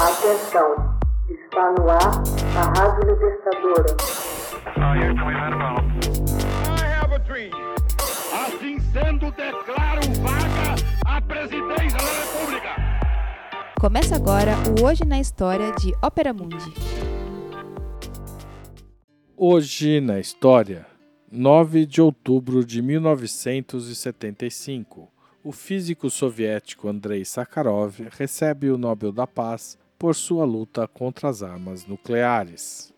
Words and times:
Atenção, 0.00 0.96
está 1.28 1.72
no 1.72 1.90
ar 1.90 2.22
a 2.56 2.62
Rádio 2.78 3.10
Libertadora. 3.10 3.96
Assim 8.32 8.78
sendo, 8.92 9.32
declaro 9.32 10.02
vaga 10.22 10.76
a 11.04 11.20
presidência 11.20 11.98
da 11.98 12.12
República. 12.22 12.76
Começa 13.80 14.14
agora 14.14 14.54
o 14.68 14.84
Hoje 14.86 15.04
na 15.04 15.18
História 15.18 15.72
de 15.72 15.92
Ópera 16.00 16.32
Mundi. 16.32 16.72
Hoje 19.36 20.00
na 20.00 20.20
História, 20.20 20.86
9 21.28 21.84
de 21.84 22.00
outubro 22.00 22.64
de 22.64 22.80
1975, 22.80 25.08
o 25.42 25.50
físico 25.50 26.08
soviético 26.08 26.86
Andrei 26.86 27.24
Sakharov 27.24 27.98
recebe 28.16 28.70
o 28.70 28.78
Nobel 28.78 29.10
da 29.10 29.26
Paz 29.26 29.76
por 29.98 30.14
sua 30.14 30.44
luta 30.44 30.86
contra 30.86 31.28
as 31.28 31.42
armas 31.42 31.86
nucleares. 31.86 32.94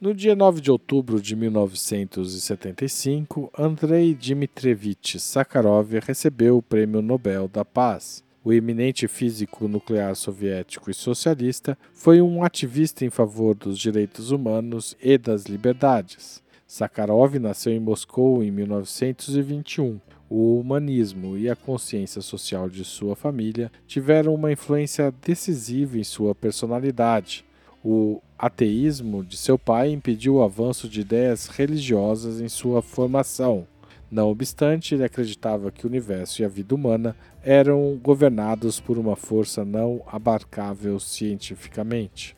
No 0.00 0.14
dia 0.14 0.36
9 0.36 0.60
de 0.60 0.70
outubro 0.70 1.20
de 1.20 1.34
1975, 1.34 3.50
Andrei 3.58 4.14
Dmitrievich 4.14 5.18
Sakharov 5.18 5.98
recebeu 5.98 6.58
o 6.58 6.62
Prêmio 6.62 7.02
Nobel 7.02 7.48
da 7.48 7.64
Paz. 7.64 8.22
O 8.44 8.52
eminente 8.52 9.08
físico 9.08 9.66
nuclear 9.66 10.14
soviético 10.14 10.88
e 10.88 10.94
socialista 10.94 11.76
foi 11.92 12.22
um 12.22 12.44
ativista 12.44 13.04
em 13.04 13.10
favor 13.10 13.56
dos 13.56 13.76
direitos 13.76 14.30
humanos 14.30 14.96
e 15.02 15.18
das 15.18 15.46
liberdades. 15.46 16.40
Sakharov 16.64 17.36
nasceu 17.40 17.72
em 17.72 17.80
Moscou 17.80 18.44
em 18.44 18.52
1921 18.52 19.98
o 20.30 20.58
humanismo 20.58 21.38
e 21.38 21.48
a 21.48 21.56
consciência 21.56 22.20
social 22.20 22.68
de 22.68 22.84
sua 22.84 23.16
família 23.16 23.72
tiveram 23.86 24.34
uma 24.34 24.52
influência 24.52 25.12
decisiva 25.24 25.98
em 25.98 26.04
sua 26.04 26.34
personalidade. 26.34 27.44
O 27.82 28.20
ateísmo 28.38 29.24
de 29.24 29.36
seu 29.36 29.58
pai 29.58 29.90
impediu 29.90 30.36
o 30.36 30.42
avanço 30.42 30.88
de 30.88 31.00
ideias 31.00 31.46
religiosas 31.46 32.40
em 32.40 32.48
sua 32.48 32.82
formação. 32.82 33.66
Não 34.10 34.30
obstante, 34.30 34.94
ele 34.94 35.04
acreditava 35.04 35.70
que 35.70 35.86
o 35.86 35.88
universo 35.88 36.42
e 36.42 36.44
a 36.44 36.48
vida 36.48 36.74
humana 36.74 37.16
eram 37.42 37.98
governados 38.02 38.80
por 38.80 38.98
uma 38.98 39.16
força 39.16 39.64
não 39.64 40.02
abarcável 40.06 40.98
cientificamente. 40.98 42.36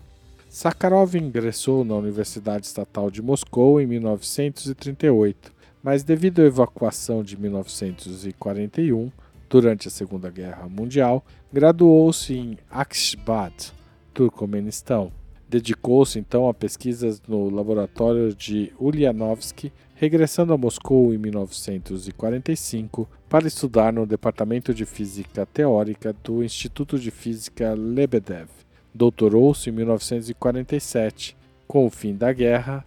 Sakharov 0.49 1.15
ingressou 1.15 1.85
na 1.85 1.95
Universidade 1.95 2.67
Estatal 2.67 3.11
de 3.11 3.23
Moscou 3.23 3.81
em 3.81 3.87
1938 3.87 5.60
mas 5.83 6.03
devido 6.03 6.41
à 6.41 6.45
evacuação 6.45 7.23
de 7.23 7.37
1941, 7.37 9.11
durante 9.49 9.89
a 9.89 9.91
Segunda 9.91 10.31
Guerra 10.31 10.69
Mundial, 10.69 11.25
graduou-se 11.53 12.33
em 12.35 12.59
Aksbat, 12.71 13.73
Turcomenistão. 14.15 15.13
Dedicou-se 15.49 16.17
então 16.19 16.49
a 16.49 16.55
pesquisas 16.55 17.21
no 17.27 17.51
laboratório 17.51 18.33
de 18.33 18.73
Ulyanovsky, 18.79 19.73
regressando 19.97 20.53
a 20.53 20.57
Moscou 20.57 21.13
em 21.13 21.19
1945 21.19 23.09
para 23.29 23.49
estudar 23.49 23.93
no 23.93 24.07
Departamento 24.07 24.73
de 24.73 24.85
Física 24.85 25.45
Teórica 25.45 26.15
do 26.23 26.45
Instituto 26.45 26.99
de 26.99 27.11
Física 27.11 27.75
Lebedev. 27.75 28.49
Doutorou-se 28.95 29.69
em 29.71 29.73
1947. 29.73 31.37
Com 31.67 31.87
o 31.87 31.91
fim 31.91 32.15
da 32.15 32.33
guerra, 32.33 32.85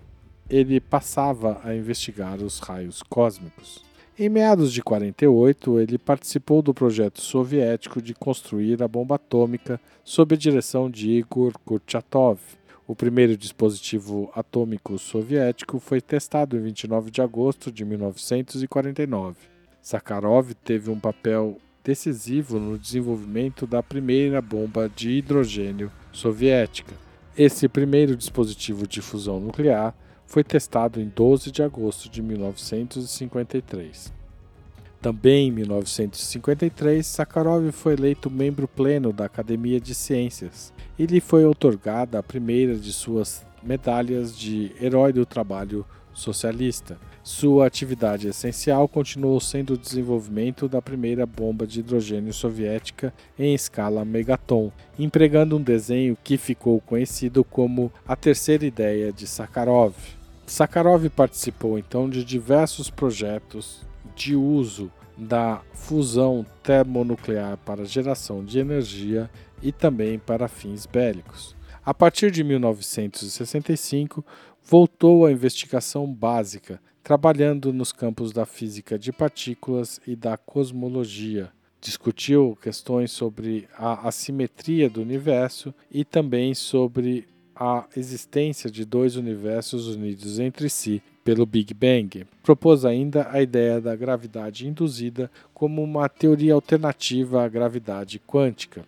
ele 0.49 0.79
passava 0.79 1.59
a 1.63 1.75
investigar 1.75 2.41
os 2.41 2.59
raios 2.59 3.01
cósmicos. 3.03 3.83
Em 4.17 4.29
meados 4.29 4.71
de 4.71 4.83
48, 4.83 5.79
ele 5.79 5.97
participou 5.97 6.61
do 6.61 6.73
projeto 6.73 7.19
soviético 7.19 7.99
de 7.99 8.13
construir 8.13 8.83
a 8.83 8.87
bomba 8.87 9.15
atômica 9.15 9.81
sob 10.03 10.35
a 10.35 10.37
direção 10.37 10.89
de 10.89 11.09
Igor 11.09 11.53
Kurchatov. 11.65 12.39
O 12.85 12.95
primeiro 12.95 13.35
dispositivo 13.35 14.29
atômico 14.35 14.99
soviético 14.99 15.79
foi 15.79 15.99
testado 15.99 16.57
em 16.57 16.61
29 16.61 17.09
de 17.09 17.21
agosto 17.21 17.71
de 17.71 17.83
1949. 17.83 19.35
Sakharov 19.81 20.53
teve 20.63 20.91
um 20.91 20.99
papel 20.99 21.57
decisivo 21.83 22.59
no 22.59 22.77
desenvolvimento 22.77 23.65
da 23.65 23.81
primeira 23.81 24.41
bomba 24.41 24.89
de 24.95 25.09
hidrogênio 25.09 25.91
soviética. 26.11 26.93
Esse 27.35 27.67
primeiro 27.67 28.15
dispositivo 28.15 28.87
de 28.87 29.01
fusão 29.01 29.39
nuclear 29.39 29.95
foi 30.33 30.43
testado 30.43 30.99
em 30.99 31.07
12 31.07 31.51
de 31.51 31.61
agosto 31.61 32.09
de 32.09 32.19
1953. 32.19 34.11
Também 34.99 35.49
em 35.49 35.51
1953, 35.51 37.05
Sakharov 37.05 37.71
foi 37.71 37.93
eleito 37.93 38.31
membro 38.31 38.67
pleno 38.67 39.13
da 39.13 39.25
Academia 39.25 39.79
de 39.79 39.93
Ciências 39.93 40.73
e 40.97 41.05
lhe 41.05 41.21
foi 41.21 41.45
outorgada 41.45 42.17
a 42.17 42.23
primeira 42.23 42.75
de 42.75 42.91
suas 42.91 43.45
medalhas 43.61 44.35
de 44.35 44.71
Herói 44.81 45.13
do 45.13 45.23
Trabalho 45.23 45.85
Socialista. 46.15 46.97
Sua 47.21 47.67
atividade 47.67 48.27
essencial 48.27 48.87
continuou 48.87 49.39
sendo 49.39 49.75
o 49.75 49.77
desenvolvimento 49.77 50.67
da 50.67 50.81
primeira 50.81 51.27
bomba 51.27 51.67
de 51.67 51.81
hidrogênio 51.81 52.33
soviética 52.33 53.13
em 53.37 53.53
escala 53.53 54.03
megaton, 54.03 54.71
empregando 54.97 55.57
um 55.57 55.61
desenho 55.61 56.17
que 56.23 56.37
ficou 56.37 56.81
conhecido 56.81 57.43
como 57.43 57.91
a 58.07 58.15
terceira 58.15 58.65
ideia 58.65 59.13
de 59.13 59.27
Sakharov. 59.27 59.93
Sakharov 60.45 61.09
participou 61.09 61.79
então 61.79 62.09
de 62.09 62.23
diversos 62.23 62.89
projetos 62.89 63.85
de 64.15 64.35
uso 64.35 64.91
da 65.17 65.61
fusão 65.73 66.45
termonuclear 66.61 67.57
para 67.57 67.85
geração 67.85 68.43
de 68.43 68.59
energia 68.59 69.29
e 69.61 69.71
também 69.71 70.19
para 70.19 70.47
fins 70.47 70.85
bélicos. 70.85 71.55
A 71.85 71.93
partir 71.93 72.31
de 72.31 72.43
1965, 72.43 74.25
voltou 74.63 75.25
à 75.25 75.31
investigação 75.31 76.11
básica, 76.11 76.79
trabalhando 77.03 77.73
nos 77.73 77.91
campos 77.91 78.31
da 78.31 78.45
física 78.45 78.97
de 78.97 79.11
partículas 79.11 79.99
e 80.07 80.15
da 80.15 80.37
cosmologia. 80.37 81.51
Discutiu 81.81 82.57
questões 82.61 83.11
sobre 83.11 83.67
a 83.77 84.07
assimetria 84.07 84.89
do 84.89 85.01
universo 85.01 85.73
e 85.91 86.05
também 86.05 86.53
sobre 86.53 87.27
a 87.55 87.85
existência 87.95 88.69
de 88.69 88.85
dois 88.85 89.15
universos 89.15 89.87
unidos 89.87 90.39
entre 90.39 90.69
si 90.69 91.01
pelo 91.23 91.45
Big 91.45 91.73
Bang. 91.73 92.25
Propôs 92.41 92.83
ainda 92.85 93.27
a 93.31 93.41
ideia 93.41 93.79
da 93.79 93.95
gravidade 93.95 94.67
induzida 94.67 95.31
como 95.53 95.81
uma 95.81 96.09
teoria 96.09 96.53
alternativa 96.53 97.43
à 97.43 97.47
gravidade 97.47 98.19
quântica. 98.19 98.83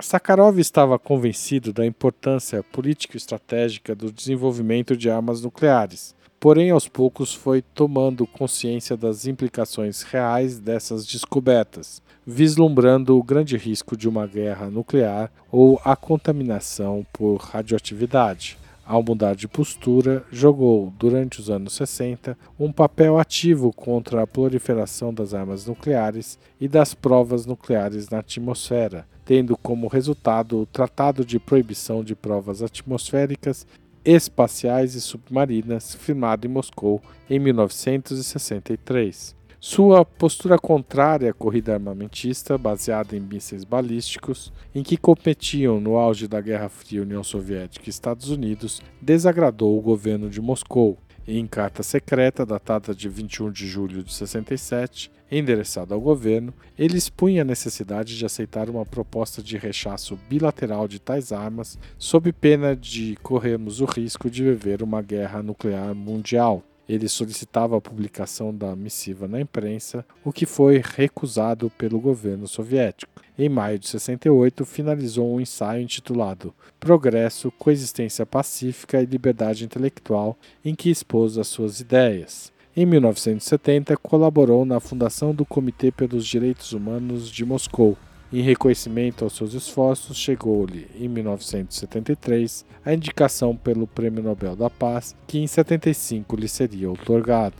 Sakharov 0.00 0.58
estava 0.58 0.98
convencido 0.98 1.72
da 1.72 1.86
importância 1.86 2.62
político-estratégica 2.64 3.94
do 3.94 4.10
desenvolvimento 4.10 4.96
de 4.96 5.08
armas 5.08 5.40
nucleares, 5.42 6.16
porém 6.44 6.68
aos 6.68 6.86
poucos 6.86 7.32
foi 7.32 7.62
tomando 7.62 8.26
consciência 8.26 8.98
das 8.98 9.26
implicações 9.26 10.02
reais 10.02 10.58
dessas 10.58 11.06
descobertas 11.06 12.02
vislumbrando 12.26 13.16
o 13.18 13.22
grande 13.22 13.56
risco 13.56 13.96
de 13.96 14.06
uma 14.06 14.26
guerra 14.26 14.68
nuclear 14.68 15.30
ou 15.50 15.80
a 15.82 15.96
contaminação 15.96 17.06
por 17.14 17.36
radioatividade. 17.36 18.58
Ao 18.84 19.02
mudar 19.02 19.34
de 19.34 19.48
postura, 19.48 20.22
jogou, 20.30 20.92
durante 20.98 21.40
os 21.40 21.48
anos 21.48 21.72
60, 21.72 22.36
um 22.60 22.70
papel 22.70 23.18
ativo 23.18 23.72
contra 23.72 24.22
a 24.22 24.26
proliferação 24.26 25.14
das 25.14 25.32
armas 25.32 25.64
nucleares 25.64 26.38
e 26.60 26.68
das 26.68 26.92
provas 26.92 27.46
nucleares 27.46 28.10
na 28.10 28.18
atmosfera, 28.18 29.06
tendo 29.24 29.56
como 29.56 29.88
resultado 29.88 30.60
o 30.60 30.66
Tratado 30.66 31.24
de 31.24 31.38
Proibição 31.38 32.04
de 32.04 32.14
Provas 32.14 32.62
Atmosféricas 32.62 33.66
Espaciais 34.04 34.94
e 34.94 35.00
Submarinas, 35.00 35.94
firmado 35.94 36.46
em 36.46 36.50
Moscou 36.50 37.00
em 37.28 37.38
1963. 37.38 39.34
Sua 39.66 40.04
postura 40.04 40.58
contrária 40.58 41.30
à 41.30 41.32
corrida 41.32 41.72
armamentista, 41.72 42.58
baseada 42.58 43.16
em 43.16 43.20
mísseis 43.20 43.64
balísticos, 43.64 44.52
em 44.74 44.82
que 44.82 44.98
competiam 44.98 45.80
no 45.80 45.96
auge 45.96 46.28
da 46.28 46.38
Guerra 46.38 46.68
Fria 46.68 47.00
União 47.00 47.24
Soviética 47.24 47.86
e 47.86 47.88
Estados 47.88 48.28
Unidos, 48.28 48.82
desagradou 49.00 49.78
o 49.78 49.80
governo 49.80 50.28
de 50.28 50.38
Moscou. 50.38 50.98
Em 51.26 51.46
carta 51.46 51.82
secreta, 51.82 52.44
datada 52.44 52.94
de 52.94 53.08
21 53.08 53.50
de 53.50 53.66
julho 53.66 54.04
de 54.04 54.12
67, 54.12 55.10
endereçada 55.32 55.94
ao 55.94 56.00
governo, 56.02 56.52
ele 56.78 56.98
expunha 56.98 57.40
a 57.40 57.46
necessidade 57.46 58.18
de 58.18 58.26
aceitar 58.26 58.68
uma 58.68 58.84
proposta 58.84 59.42
de 59.42 59.56
rechaço 59.56 60.18
bilateral 60.28 60.86
de 60.86 60.98
tais 60.98 61.32
armas, 61.32 61.78
sob 61.96 62.30
pena 62.34 62.76
de 62.76 63.16
corrermos 63.22 63.80
o 63.80 63.86
risco 63.86 64.28
de 64.28 64.44
viver 64.44 64.82
uma 64.82 65.00
guerra 65.00 65.42
nuclear 65.42 65.94
mundial. 65.94 66.62
Ele 66.88 67.08
solicitava 67.08 67.76
a 67.76 67.80
publicação 67.80 68.54
da 68.54 68.76
missiva 68.76 69.26
na 69.26 69.40
imprensa, 69.40 70.04
o 70.24 70.32
que 70.32 70.44
foi 70.44 70.82
recusado 70.84 71.70
pelo 71.70 71.98
governo 71.98 72.46
soviético. 72.46 73.22
Em 73.38 73.48
maio 73.48 73.78
de 73.78 73.88
68, 73.88 74.64
finalizou 74.64 75.34
um 75.34 75.40
ensaio 75.40 75.82
intitulado 75.82 76.54
Progresso, 76.78 77.50
Coexistência 77.52 78.24
Pacífica 78.24 79.02
e 79.02 79.06
Liberdade 79.06 79.64
Intelectual, 79.64 80.38
em 80.64 80.74
que 80.74 80.90
expôs 80.90 81.38
as 81.38 81.48
suas 81.48 81.80
ideias. 81.80 82.52
Em 82.76 82.84
1970, 82.84 83.96
colaborou 83.96 84.64
na 84.64 84.80
fundação 84.80 85.34
do 85.34 85.44
Comitê 85.44 85.90
pelos 85.90 86.26
Direitos 86.26 86.72
Humanos 86.72 87.30
de 87.30 87.44
Moscou. 87.44 87.96
Em 88.34 88.40
reconhecimento 88.40 89.22
aos 89.22 89.36
seus 89.36 89.54
esforços, 89.54 90.16
chegou-lhe, 90.16 90.88
em 90.98 91.06
1973, 91.06 92.66
a 92.84 92.92
indicação 92.92 93.54
pelo 93.54 93.86
Prêmio 93.86 94.24
Nobel 94.24 94.56
da 94.56 94.68
Paz, 94.68 95.14
que 95.24 95.38
em 95.38 95.46
75 95.46 96.34
lhe 96.34 96.48
seria 96.48 96.90
otorgado. 96.90 97.54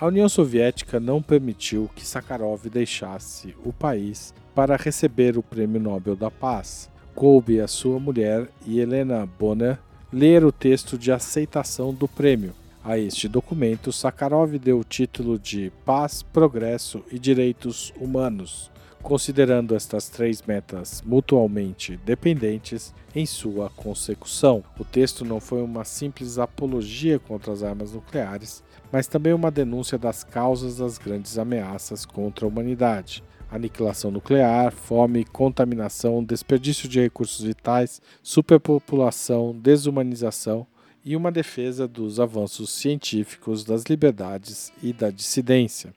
A 0.00 0.06
União 0.06 0.30
Soviética 0.30 0.98
não 0.98 1.20
permitiu 1.20 1.90
que 1.94 2.06
Sakharov 2.06 2.70
deixasse 2.70 3.54
o 3.66 3.70
país 3.70 4.32
para 4.54 4.78
receber 4.78 5.36
o 5.36 5.42
Prêmio 5.42 5.78
Nobel 5.78 6.16
da 6.16 6.30
Paz. 6.30 6.88
Coube 7.14 7.60
a 7.60 7.68
sua 7.68 8.00
mulher, 8.00 8.48
Helena 8.66 9.28
Bonner, 9.38 9.78
ler 10.10 10.42
o 10.42 10.50
texto 10.50 10.96
de 10.96 11.12
aceitação 11.12 11.92
do 11.92 12.08
prêmio. 12.08 12.54
A 12.82 12.98
este 12.98 13.28
documento, 13.28 13.92
Sakharov 13.92 14.58
deu 14.58 14.78
o 14.78 14.84
título 14.84 15.38
de 15.38 15.70
Paz, 15.84 16.22
Progresso 16.22 17.04
e 17.12 17.18
Direitos 17.18 17.92
Humanos 18.00 18.71
considerando 19.02 19.74
estas 19.74 20.08
três 20.08 20.42
metas 20.42 21.02
mutualmente 21.04 21.98
dependentes 22.04 22.94
em 23.14 23.26
sua 23.26 23.68
consecução. 23.70 24.62
O 24.78 24.84
texto 24.84 25.24
não 25.24 25.40
foi 25.40 25.60
uma 25.60 25.84
simples 25.84 26.38
apologia 26.38 27.18
contra 27.18 27.52
as 27.52 27.62
armas 27.62 27.92
nucleares, 27.92 28.62
mas 28.90 29.06
também 29.06 29.32
uma 29.32 29.50
denúncia 29.50 29.98
das 29.98 30.22
causas 30.22 30.76
das 30.76 30.98
grandes 30.98 31.36
ameaças 31.36 32.06
contra 32.06 32.46
a 32.46 32.48
humanidade. 32.48 33.22
Aniquilação 33.50 34.10
nuclear, 34.10 34.72
fome, 34.72 35.24
contaminação, 35.24 36.24
desperdício 36.24 36.88
de 36.88 37.00
recursos 37.00 37.44
vitais, 37.44 38.00
superpopulação, 38.22 39.54
desumanização 39.54 40.66
e 41.04 41.16
uma 41.16 41.30
defesa 41.30 41.86
dos 41.86 42.18
avanços 42.18 42.70
científicos, 42.70 43.64
das 43.64 43.82
liberdades 43.84 44.72
e 44.82 44.92
da 44.92 45.10
dissidência. 45.10 45.92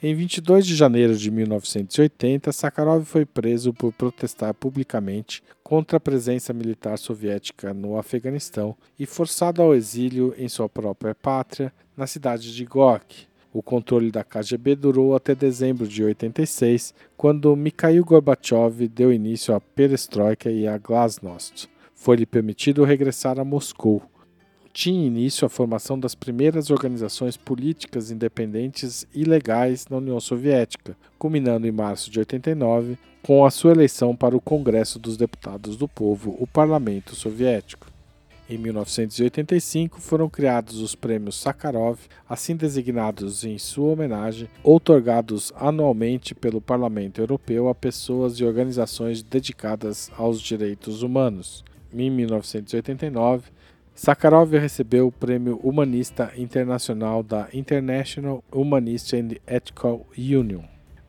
Em 0.00 0.14
22 0.14 0.64
de 0.64 0.76
janeiro 0.76 1.16
de 1.16 1.28
1980, 1.28 2.52
Sakharov 2.52 3.04
foi 3.04 3.26
preso 3.26 3.74
por 3.74 3.92
protestar 3.92 4.54
publicamente 4.54 5.42
contra 5.60 5.96
a 5.96 6.00
presença 6.00 6.52
militar 6.52 6.96
soviética 6.96 7.74
no 7.74 7.98
Afeganistão 7.98 8.76
e 8.96 9.04
forçado 9.04 9.60
ao 9.60 9.74
exílio 9.74 10.32
em 10.38 10.48
sua 10.48 10.68
própria 10.68 11.16
pátria, 11.16 11.72
na 11.96 12.06
cidade 12.06 12.54
de 12.54 12.64
Gorky. 12.64 13.26
O 13.52 13.60
controle 13.60 14.12
da 14.12 14.22
KGB 14.22 14.76
durou 14.76 15.16
até 15.16 15.34
dezembro 15.34 15.88
de 15.88 16.04
86, 16.04 16.94
quando 17.16 17.56
Mikhail 17.56 18.04
Gorbachev 18.04 18.86
deu 18.86 19.12
início 19.12 19.52
à 19.52 19.60
perestroika 19.60 20.48
e 20.48 20.68
à 20.68 20.78
glasnost. 20.78 21.68
Foi-lhe 21.92 22.24
permitido 22.24 22.84
regressar 22.84 23.40
a 23.40 23.44
Moscou 23.44 24.00
tinha 24.78 25.04
início 25.04 25.44
a 25.44 25.48
formação 25.48 25.98
das 25.98 26.14
primeiras 26.14 26.70
organizações 26.70 27.36
políticas 27.36 28.12
independentes 28.12 29.04
e 29.12 29.24
legais 29.24 29.88
na 29.88 29.96
União 29.96 30.20
Soviética, 30.20 30.96
culminando 31.18 31.66
em 31.66 31.72
março 31.72 32.08
de 32.12 32.20
89 32.20 32.96
com 33.20 33.44
a 33.44 33.50
sua 33.50 33.72
eleição 33.72 34.14
para 34.14 34.36
o 34.36 34.40
Congresso 34.40 34.96
dos 35.00 35.16
Deputados 35.16 35.76
do 35.76 35.88
Povo, 35.88 36.36
o 36.38 36.46
Parlamento 36.46 37.16
Soviético. 37.16 37.88
Em 38.48 38.56
1985 38.56 40.00
foram 40.00 40.28
criados 40.28 40.78
os 40.78 40.94
prêmios 40.94 41.34
Sakharov, 41.34 41.98
assim 42.28 42.54
designados 42.54 43.42
em 43.42 43.58
sua 43.58 43.94
homenagem, 43.94 44.48
outorgados 44.62 45.52
anualmente 45.56 46.36
pelo 46.36 46.60
Parlamento 46.60 47.20
Europeu 47.20 47.68
a 47.68 47.74
pessoas 47.74 48.34
e 48.34 48.44
organizações 48.44 49.24
dedicadas 49.24 50.08
aos 50.16 50.40
direitos 50.40 51.02
humanos. 51.02 51.64
Em 51.92 52.08
1989, 52.10 53.57
Sakharov 53.98 54.52
recebeu 54.52 55.08
o 55.08 55.12
Prêmio 55.12 55.58
Humanista 55.60 56.32
Internacional 56.36 57.20
da 57.20 57.48
International 57.52 58.44
Humanist 58.52 59.12
and 59.12 59.30
Ethical 59.44 60.06
Union. 60.16 60.62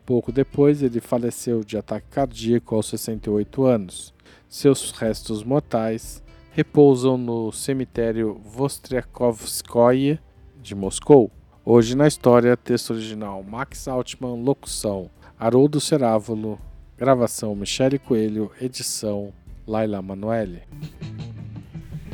Pouco 0.04 0.32
depois, 0.32 0.82
ele 0.82 1.00
faleceu 1.00 1.62
de 1.62 1.78
ataque 1.78 2.08
cardíaco 2.10 2.74
aos 2.74 2.88
68 2.88 3.64
anos. 3.64 4.12
Seus 4.48 4.90
restos 4.90 5.44
mortais 5.44 6.20
repousam 6.50 7.16
no 7.16 7.52
cemitério 7.52 8.40
Vostriakovskoye 8.44 10.18
de 10.60 10.74
Moscou. 10.74 11.30
Hoje 11.64 11.94
na 11.94 12.08
história, 12.08 12.56
texto 12.56 12.90
original 12.90 13.40
Max 13.44 13.86
Altman, 13.86 14.42
locução 14.42 15.08
Haroldo 15.38 15.80
Cerávulo, 15.80 16.58
gravação 16.98 17.54
Michele 17.54 18.00
Coelho, 18.00 18.50
edição 18.60 19.32
Laila 19.64 20.02
Manoeli. 20.02 20.62